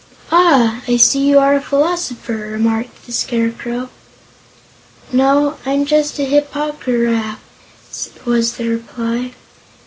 "Ah, 0.31 0.81
I 0.87 0.97
see 0.97 1.27
you 1.29 1.37
are 1.37 1.53
a 1.53 1.61
philosopher," 1.61 2.33
remarked 2.35 3.05
the 3.05 3.11
Scarecrow. 3.11 3.89
"No, 5.13 5.57
I'm 5.63 5.85
just 5.85 6.17
a 6.17 6.23
Hip 6.25 6.49
po 6.49 6.75
gy 6.83 6.95
raf," 6.97 7.39
was 8.25 8.53
the 8.57 8.67
reply. 8.67 9.33